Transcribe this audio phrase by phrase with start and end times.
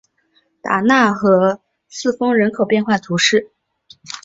[0.63, 3.51] 达讷和四风人口变化图示